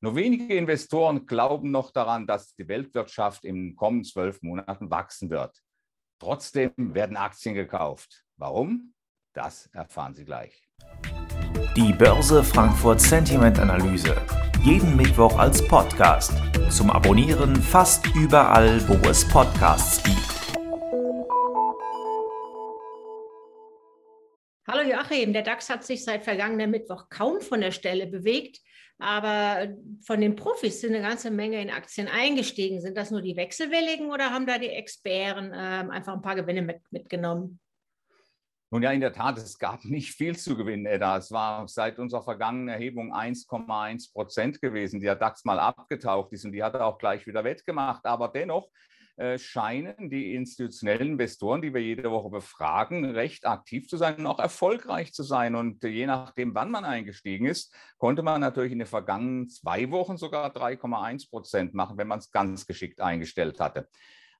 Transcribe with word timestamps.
Nur 0.00 0.14
wenige 0.14 0.54
Investoren 0.54 1.26
glauben 1.26 1.72
noch 1.72 1.90
daran, 1.90 2.26
dass 2.26 2.54
die 2.54 2.68
Weltwirtschaft 2.68 3.44
in 3.44 3.56
den 3.56 3.76
kommenden 3.76 4.04
zwölf 4.04 4.42
Monaten 4.42 4.90
wachsen 4.90 5.28
wird. 5.28 5.60
Trotzdem 6.20 6.72
werden 6.76 7.16
Aktien 7.16 7.54
gekauft. 7.56 8.24
Warum? 8.36 8.94
Das 9.34 9.66
erfahren 9.72 10.14
Sie 10.14 10.24
gleich. 10.24 10.68
Die 11.76 11.92
Börse 11.92 12.44
Frankfurt 12.44 13.00
Sentiment 13.00 13.58
Analyse. 13.58 14.16
Jeden 14.62 14.96
Mittwoch 14.96 15.36
als 15.36 15.66
Podcast. 15.66 16.32
Zum 16.70 16.90
Abonnieren 16.90 17.56
fast 17.56 18.06
überall, 18.14 18.80
wo 18.88 18.94
es 19.08 19.26
Podcasts 19.28 20.02
gibt. 20.02 20.27
Hallo 25.08 25.20
Joachim, 25.20 25.32
der 25.32 25.42
DAX 25.42 25.70
hat 25.70 25.84
sich 25.84 26.04
seit 26.04 26.24
vergangenem 26.24 26.70
Mittwoch 26.70 27.08
kaum 27.08 27.40
von 27.40 27.60
der 27.60 27.70
Stelle 27.70 28.06
bewegt. 28.06 28.60
Aber 28.98 29.68
von 30.04 30.20
den 30.20 30.34
Profis 30.34 30.80
sind 30.80 30.94
eine 30.94 31.06
ganze 31.06 31.30
Menge 31.30 31.62
in 31.62 31.70
Aktien 31.70 32.08
eingestiegen. 32.08 32.80
Sind 32.80 32.96
das 32.96 33.10
nur 33.10 33.22
die 33.22 33.36
Wechselwilligen 33.36 34.10
oder 34.10 34.30
haben 34.30 34.46
da 34.46 34.58
die 34.58 34.70
Experten 34.70 35.52
äh, 35.52 35.56
einfach 35.92 36.14
ein 36.14 36.22
paar 36.22 36.34
Gewinne 36.34 36.62
mit, 36.62 36.80
mitgenommen? 36.90 37.60
Nun 38.70 38.82
ja, 38.82 38.90
in 38.90 39.00
der 39.00 39.12
Tat, 39.12 39.38
es 39.38 39.58
gab 39.58 39.84
nicht 39.84 40.14
viel 40.14 40.36
zu 40.36 40.56
gewinnen, 40.56 40.86
Edda. 40.86 41.18
Es 41.18 41.30
war 41.30 41.68
seit 41.68 41.98
unserer 41.98 42.22
vergangenen 42.22 42.68
Erhebung 42.68 43.14
1,1 43.14 44.12
Prozent 44.12 44.60
gewesen, 44.60 45.00
die 45.00 45.06
der 45.06 45.16
DAX 45.16 45.44
mal 45.44 45.60
abgetaucht 45.60 46.32
ist 46.32 46.44
und 46.44 46.52
die 46.52 46.62
hat 46.62 46.74
er 46.74 46.86
auch 46.86 46.98
gleich 46.98 47.26
wieder 47.26 47.44
wettgemacht. 47.44 48.04
Aber 48.04 48.28
dennoch 48.28 48.66
äh, 48.66 48.97
scheinen 49.36 50.10
die 50.10 50.34
institutionellen 50.34 51.12
Investoren, 51.12 51.60
die 51.60 51.74
wir 51.74 51.82
jede 51.82 52.10
Woche 52.10 52.30
befragen, 52.30 53.04
recht 53.04 53.46
aktiv 53.46 53.88
zu 53.88 53.96
sein 53.96 54.16
und 54.18 54.26
auch 54.26 54.38
erfolgreich 54.38 55.12
zu 55.12 55.22
sein. 55.22 55.54
Und 55.54 55.82
je 55.82 56.06
nachdem, 56.06 56.54
wann 56.54 56.70
man 56.70 56.84
eingestiegen 56.84 57.46
ist, 57.46 57.74
konnte 57.96 58.22
man 58.22 58.40
natürlich 58.40 58.72
in 58.72 58.78
den 58.78 58.86
vergangenen 58.86 59.48
zwei 59.48 59.90
Wochen 59.90 60.16
sogar 60.16 60.54
3,1 60.54 61.30
Prozent 61.30 61.74
machen, 61.74 61.98
wenn 61.98 62.08
man 62.08 62.20
es 62.20 62.30
ganz 62.30 62.66
geschickt 62.66 63.00
eingestellt 63.00 63.58
hatte. 63.58 63.88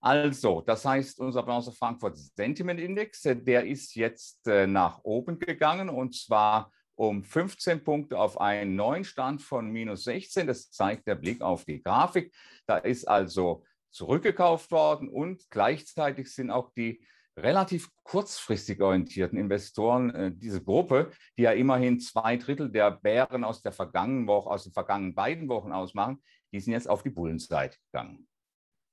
Also, 0.01 0.61
das 0.61 0.85
heißt, 0.85 1.19
unser 1.19 1.43
Börse 1.43 1.73
Frankfurt 1.73 2.17
Sentiment 2.17 2.79
Index, 2.79 3.25
äh, 3.25 3.37
der 3.37 3.67
ist 3.67 3.97
jetzt 3.97 4.47
äh, 4.47 4.67
nach 4.67 5.01
oben 5.03 5.39
gegangen 5.39 5.89
und 5.89 6.15
zwar 6.15 6.71
um 6.95 7.23
15 7.23 7.85
Punkte 7.85 8.19
auf 8.19 8.41
einen 8.41 8.77
neuen 8.77 9.05
Stand 9.05 9.43
von 9.43 9.71
minus 9.71 10.05
16. 10.05 10.47
Das 10.47 10.71
zeigt 10.71 11.07
der 11.07 11.15
Blick 11.15 11.43
auf 11.43 11.65
die 11.65 11.83
Grafik. 11.83 12.35
Da 12.67 12.79
ist 12.79 13.07
also 13.07 13.65
zurückgekauft 13.91 14.71
worden 14.71 15.09
und 15.09 15.49
gleichzeitig 15.51 16.33
sind 16.33 16.51
auch 16.51 16.71
die 16.73 17.01
relativ 17.39 17.89
kurzfristig 18.03 18.81
orientierten 18.81 19.39
Investoren, 19.39 20.11
äh, 20.11 20.33
diese 20.35 20.63
Gruppe, 20.63 21.13
die 21.37 21.43
ja 21.43 21.53
immerhin 21.53 22.01
zwei 22.01 22.37
Drittel 22.37 22.71
der 22.71 22.91
Bären 22.91 23.45
aus 23.45 23.63
der 23.63 23.73
vergangenen 23.73 24.27
Woche, 24.27 24.51
aus 24.51 24.65
den 24.65 24.73
vergangenen 24.73 25.15
beiden 25.15 25.49
Wochen 25.49 25.73
ausmachen, 25.73 26.23
die 26.53 26.61
sind 26.61 26.73
jetzt 26.73 26.89
auf 26.89 27.03
die 27.03 27.11
Bullenseite 27.11 27.79
gegangen. 27.91 28.27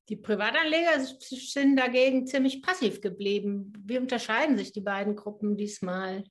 Die 0.09 0.17
Privatanleger 0.17 1.03
sind 1.19 1.77
dagegen 1.77 2.27
ziemlich 2.27 2.61
passiv 2.61 3.01
geblieben. 3.01 3.73
Wie 3.79 3.97
unterscheiden 3.97 4.55
sich 4.55 4.71
die 4.71 4.81
beiden 4.81 5.15
Gruppen 5.15 5.57
diesmal? 5.57 6.23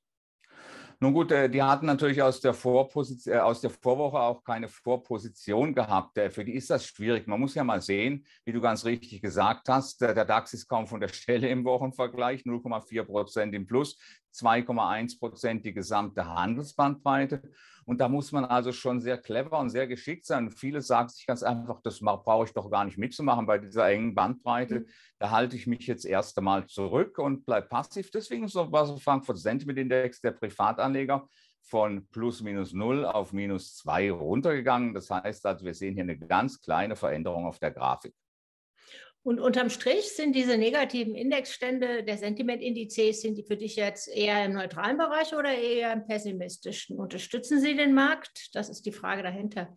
Nun 1.00 1.12
gut, 1.12 1.32
äh, 1.32 1.48
die 1.48 1.62
hatten 1.62 1.86
natürlich 1.86 2.22
aus 2.22 2.40
der, 2.40 2.54
Vorposition, 2.54 3.34
äh, 3.34 3.38
aus 3.38 3.60
der 3.60 3.70
Vorwoche 3.70 4.18
auch 4.18 4.42
keine 4.44 4.68
Vorposition 4.68 5.74
gehabt. 5.74 6.16
Äh, 6.18 6.30
für 6.30 6.44
die 6.44 6.54
ist 6.54 6.70
das 6.70 6.86
schwierig. 6.86 7.26
Man 7.26 7.40
muss 7.40 7.54
ja 7.54 7.64
mal 7.64 7.80
sehen, 7.80 8.26
wie 8.44 8.52
du 8.52 8.60
ganz 8.60 8.84
richtig 8.84 9.20
gesagt 9.20 9.68
hast, 9.68 10.00
der 10.00 10.24
DAX 10.24 10.54
ist 10.54 10.68
kaum 10.68 10.86
von 10.86 11.00
der 11.00 11.08
Stelle 11.12 11.48
im 11.48 11.64
Wochenvergleich, 11.64 12.42
0,4 12.42 13.04
Prozent 13.04 13.54
im 13.54 13.66
Plus. 13.66 13.98
2,1 14.34 15.18
Prozent 15.18 15.64
die 15.64 15.72
gesamte 15.72 16.26
Handelsbandbreite. 16.26 17.42
Und 17.86 18.00
da 18.00 18.08
muss 18.08 18.32
man 18.32 18.44
also 18.44 18.72
schon 18.72 19.00
sehr 19.00 19.18
clever 19.18 19.58
und 19.58 19.70
sehr 19.70 19.86
geschickt 19.86 20.26
sein. 20.26 20.50
Viele 20.50 20.80
sagen 20.80 21.08
sich 21.08 21.26
ganz 21.26 21.42
einfach, 21.42 21.80
das 21.82 22.00
brauche 22.00 22.44
ich 22.44 22.52
doch 22.52 22.70
gar 22.70 22.84
nicht 22.84 22.98
mitzumachen 22.98 23.46
bei 23.46 23.58
dieser 23.58 23.88
engen 23.88 24.14
Bandbreite. 24.14 24.80
Mhm. 24.80 24.86
Da 25.18 25.30
halte 25.30 25.56
ich 25.56 25.66
mich 25.66 25.86
jetzt 25.86 26.04
erst 26.04 26.36
einmal 26.38 26.66
zurück 26.66 27.18
und 27.18 27.44
bleibe 27.44 27.68
passiv. 27.68 28.10
Deswegen 28.10 28.52
war 28.52 28.86
so 28.86 28.96
Frankfurt 28.98 29.38
Sentiment 29.38 29.78
Index 29.78 30.20
der 30.20 30.32
Privatanleger 30.32 31.28
von 31.62 32.06
plus 32.08 32.42
minus 32.42 32.72
null 32.72 33.04
auf 33.06 33.32
minus 33.32 33.76
zwei 33.76 34.10
runtergegangen. 34.10 34.94
Das 34.94 35.10
heißt 35.10 35.46
also, 35.46 35.64
wir 35.64 35.74
sehen 35.74 35.94
hier 35.94 36.02
eine 36.02 36.18
ganz 36.18 36.60
kleine 36.60 36.96
Veränderung 36.96 37.46
auf 37.46 37.58
der 37.58 37.70
Grafik. 37.70 38.14
Und 39.24 39.40
unterm 39.40 39.70
Strich 39.70 40.12
sind 40.14 40.36
diese 40.36 40.58
negativen 40.58 41.14
Indexstände 41.14 42.04
der 42.04 42.18
Sentimentindizes, 42.18 43.22
sind 43.22 43.38
die 43.38 43.42
für 43.42 43.56
dich 43.56 43.74
jetzt 43.74 44.06
eher 44.06 44.44
im 44.44 44.52
neutralen 44.52 44.98
Bereich 44.98 45.34
oder 45.34 45.50
eher 45.50 45.94
im 45.94 46.06
pessimistischen? 46.06 46.98
Unterstützen 46.98 47.58
sie 47.58 47.74
den 47.74 47.94
Markt? 47.94 48.54
Das 48.54 48.68
ist 48.68 48.84
die 48.84 48.92
Frage 48.92 49.22
dahinter. 49.22 49.74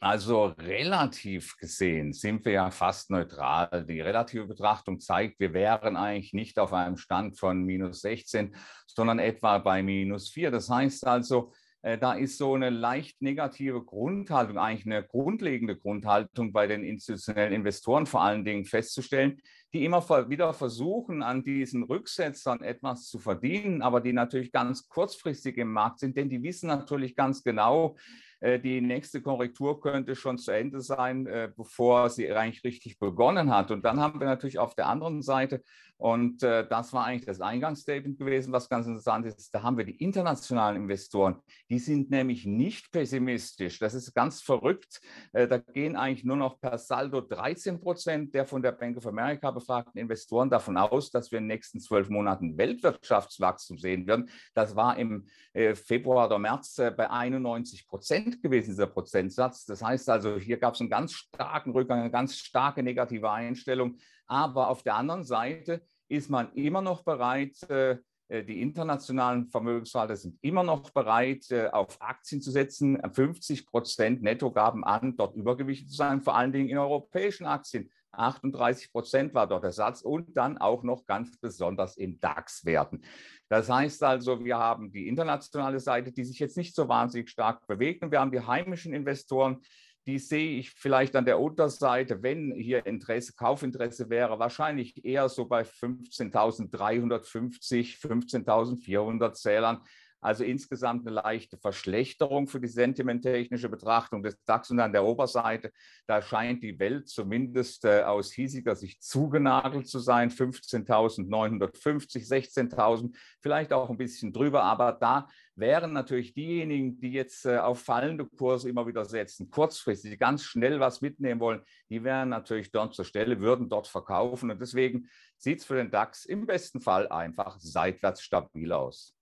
Also 0.00 0.52
relativ 0.58 1.56
gesehen 1.56 2.12
sind 2.12 2.44
wir 2.44 2.52
ja 2.52 2.70
fast 2.70 3.10
neutral. 3.10 3.86
Die 3.88 4.02
relative 4.02 4.46
Betrachtung 4.46 5.00
zeigt, 5.00 5.40
wir 5.40 5.54
wären 5.54 5.96
eigentlich 5.96 6.34
nicht 6.34 6.58
auf 6.58 6.74
einem 6.74 6.98
Stand 6.98 7.38
von 7.38 7.64
minus 7.64 8.02
16, 8.02 8.54
sondern 8.86 9.18
etwa 9.18 9.56
bei 9.56 9.82
minus 9.82 10.28
4. 10.28 10.50
Das 10.50 10.68
heißt 10.68 11.06
also, 11.06 11.54
da 11.84 12.14
ist 12.14 12.38
so 12.38 12.54
eine 12.54 12.70
leicht 12.70 13.20
negative 13.20 13.84
Grundhaltung, 13.84 14.56
eigentlich 14.56 14.86
eine 14.86 15.04
grundlegende 15.04 15.76
Grundhaltung 15.76 16.50
bei 16.50 16.66
den 16.66 16.82
institutionellen 16.82 17.52
Investoren 17.52 18.06
vor 18.06 18.22
allen 18.22 18.42
Dingen 18.42 18.64
festzustellen, 18.64 19.42
die 19.74 19.84
immer 19.84 20.02
wieder 20.30 20.54
versuchen, 20.54 21.22
an 21.22 21.42
diesen 21.42 21.82
Rücksetzern 21.82 22.62
etwas 22.62 23.08
zu 23.08 23.18
verdienen, 23.18 23.82
aber 23.82 24.00
die 24.00 24.14
natürlich 24.14 24.50
ganz 24.50 24.88
kurzfristig 24.88 25.58
im 25.58 25.72
Markt 25.72 25.98
sind, 25.98 26.16
denn 26.16 26.30
die 26.30 26.42
wissen 26.42 26.68
natürlich 26.68 27.16
ganz 27.16 27.42
genau, 27.42 27.96
äh, 27.96 28.33
die 28.44 28.82
nächste 28.82 29.22
Korrektur 29.22 29.80
könnte 29.80 30.14
schon 30.14 30.36
zu 30.36 30.50
Ende 30.50 30.82
sein, 30.82 31.26
äh, 31.26 31.50
bevor 31.56 32.10
sie 32.10 32.30
eigentlich 32.30 32.62
richtig 32.62 32.98
begonnen 32.98 33.50
hat. 33.50 33.70
Und 33.70 33.84
dann 33.86 33.98
haben 34.00 34.20
wir 34.20 34.26
natürlich 34.26 34.58
auf 34.58 34.74
der 34.74 34.86
anderen 34.86 35.22
Seite, 35.22 35.62
und 35.96 36.42
äh, 36.42 36.66
das 36.68 36.92
war 36.92 37.06
eigentlich 37.06 37.24
das 37.24 37.40
Eingangsstatement 37.40 38.18
gewesen, 38.18 38.52
was 38.52 38.68
ganz 38.68 38.86
interessant 38.86 39.24
ist, 39.24 39.54
da 39.54 39.62
haben 39.62 39.78
wir 39.78 39.84
die 39.84 39.96
internationalen 39.96 40.76
Investoren, 40.76 41.36
die 41.70 41.78
sind 41.78 42.10
nämlich 42.10 42.44
nicht 42.44 42.92
pessimistisch. 42.92 43.78
Das 43.78 43.94
ist 43.94 44.12
ganz 44.12 44.42
verrückt. 44.42 45.00
Da 45.32 45.58
gehen 45.58 45.96
eigentlich 45.96 46.24
nur 46.24 46.36
noch 46.36 46.60
per 46.60 46.78
Saldo 46.78 47.20
13 47.20 47.80
Prozent 47.80 48.34
der 48.34 48.44
von 48.44 48.60
der 48.60 48.72
Bank 48.72 48.96
of 48.96 49.06
America 49.06 49.50
befragten 49.50 50.00
Investoren 50.00 50.50
davon 50.50 50.76
aus, 50.76 51.10
dass 51.10 51.30
wir 51.30 51.38
in 51.38 51.44
den 51.44 51.54
nächsten 51.54 51.80
zwölf 51.80 52.10
Monaten 52.10 52.58
Weltwirtschaftswachstum 52.58 53.78
sehen 53.78 54.06
werden. 54.06 54.28
Das 54.54 54.76
war 54.76 54.98
im 54.98 55.26
Februar 55.52 56.26
oder 56.26 56.38
März 56.38 56.76
bei 56.96 57.08
91 57.08 57.86
Prozent 57.86 58.33
Prozent 58.34 58.42
gewesen, 58.42 58.70
dieser 58.70 58.86
Prozentsatz. 58.86 59.64
Das 59.66 59.82
heißt 59.82 60.08
also, 60.08 60.36
hier 60.36 60.58
gab 60.58 60.74
es 60.74 60.80
einen 60.80 60.90
ganz 60.90 61.12
starken 61.12 61.72
Rückgang, 61.72 62.00
eine 62.00 62.10
ganz 62.10 62.36
starke 62.36 62.82
negative 62.82 63.30
Einstellung. 63.30 63.96
Aber 64.26 64.68
auf 64.68 64.82
der 64.82 64.94
anderen 64.96 65.24
Seite 65.24 65.82
ist 66.08 66.30
man 66.30 66.52
immer 66.54 66.82
noch 66.82 67.04
bereit, 67.04 67.56
äh, 67.68 67.98
äh, 68.28 68.44
die 68.44 68.60
internationalen 68.60 69.46
Vermögensverwalter 69.46 70.16
sind 70.16 70.38
immer 70.42 70.62
noch 70.62 70.90
bereit, 70.90 71.50
äh, 71.50 71.68
auf 71.68 72.00
Aktien 72.00 72.40
zu 72.40 72.50
setzen. 72.50 73.00
50 73.12 73.66
Prozent 73.66 74.22
Netto 74.22 74.50
gaben 74.50 74.84
an, 74.84 75.16
dort 75.16 75.36
übergewichtet 75.36 75.90
zu 75.90 75.96
sein, 75.96 76.22
vor 76.22 76.36
allen 76.36 76.52
Dingen 76.52 76.68
in 76.68 76.78
europäischen 76.78 77.46
Aktien. 77.46 77.90
38 78.18 78.92
Prozent 78.92 79.34
war 79.34 79.46
dort 79.46 79.64
der 79.64 79.72
Satz 79.72 80.02
und 80.02 80.36
dann 80.36 80.58
auch 80.58 80.82
noch 80.82 81.06
ganz 81.06 81.38
besonders 81.38 81.96
in 81.96 82.20
DAX-Werten. 82.20 83.02
Das 83.48 83.68
heißt 83.68 84.02
also, 84.02 84.44
wir 84.44 84.58
haben 84.58 84.90
die 84.90 85.08
internationale 85.08 85.80
Seite, 85.80 86.12
die 86.12 86.24
sich 86.24 86.38
jetzt 86.38 86.56
nicht 86.56 86.74
so 86.74 86.88
wahnsinnig 86.88 87.30
stark 87.30 87.66
bewegt 87.66 88.02
und 88.02 88.10
wir 88.10 88.20
haben 88.20 88.32
die 88.32 88.40
heimischen 88.40 88.94
Investoren, 88.94 89.60
die 90.06 90.18
sehe 90.18 90.58
ich 90.58 90.70
vielleicht 90.70 91.16
an 91.16 91.24
der 91.24 91.40
Unterseite, 91.40 92.22
wenn 92.22 92.52
hier 92.52 92.84
Interesse, 92.84 93.32
Kaufinteresse 93.34 94.10
wäre, 94.10 94.38
wahrscheinlich 94.38 95.02
eher 95.04 95.28
so 95.28 95.46
bei 95.46 95.62
15.350, 95.62 98.00
15.400 98.00 99.32
Zählern. 99.32 99.80
Also 100.24 100.42
insgesamt 100.42 101.06
eine 101.06 101.16
leichte 101.16 101.58
Verschlechterung 101.58 102.46
für 102.46 102.58
die 102.58 102.68
sentimenttechnische 102.68 103.68
Betrachtung 103.68 104.22
des 104.22 104.42
DAX 104.46 104.70
und 104.70 104.80
an 104.80 104.90
der 104.90 105.04
Oberseite. 105.04 105.70
Da 106.06 106.22
scheint 106.22 106.62
die 106.62 106.78
Welt 106.78 107.10
zumindest 107.10 107.84
äh, 107.84 108.04
aus 108.04 108.32
hiesiger 108.32 108.74
Sicht 108.74 109.02
zugenagelt 109.02 109.86
zu 109.86 109.98
sein. 109.98 110.30
15.950, 110.30 112.26
16.000, 112.26 113.14
vielleicht 113.42 113.74
auch 113.74 113.90
ein 113.90 113.98
bisschen 113.98 114.32
drüber. 114.32 114.62
Aber 114.62 114.92
da 114.92 115.28
wären 115.56 115.92
natürlich 115.92 116.32
diejenigen, 116.32 116.98
die 116.98 117.12
jetzt 117.12 117.44
äh, 117.44 117.58
auf 117.58 117.82
fallende 117.82 118.24
Kurse 118.24 118.70
immer 118.70 118.86
wieder 118.86 119.04
setzen, 119.04 119.50
kurzfristig, 119.50 120.18
ganz 120.18 120.42
schnell 120.42 120.80
was 120.80 121.02
mitnehmen 121.02 121.38
wollen, 121.38 121.60
die 121.90 122.02
wären 122.02 122.30
natürlich 122.30 122.70
dort 122.70 122.94
zur 122.94 123.04
Stelle, 123.04 123.40
würden 123.40 123.68
dort 123.68 123.88
verkaufen. 123.88 124.50
Und 124.50 124.58
deswegen 124.58 125.06
sieht 125.36 125.58
es 125.58 125.66
für 125.66 125.76
den 125.76 125.90
DAX 125.90 126.24
im 126.24 126.46
besten 126.46 126.80
Fall 126.80 127.08
einfach 127.08 127.58
seitwärts 127.60 128.22
stabil 128.22 128.72
aus. 128.72 129.14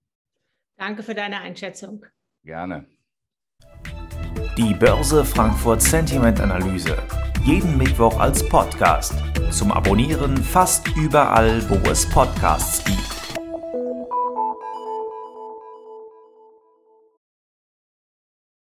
Danke 0.82 1.04
für 1.04 1.14
deine 1.14 1.40
Einschätzung. 1.40 2.04
Gerne. 2.42 2.84
Die 4.58 4.74
Börse 4.74 5.24
Frankfurt 5.24 5.80
Sentiment 5.80 6.40
Analyse. 6.40 6.98
Jeden 7.44 7.78
Mittwoch 7.78 8.18
als 8.18 8.48
Podcast. 8.48 9.14
Zum 9.52 9.70
Abonnieren 9.70 10.36
fast 10.36 10.88
überall, 10.96 11.62
wo 11.70 11.76
es 11.88 12.04
Podcasts 12.10 12.82
gibt. 12.84 13.21